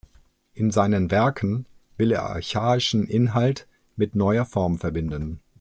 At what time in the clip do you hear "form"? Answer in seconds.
4.47-4.79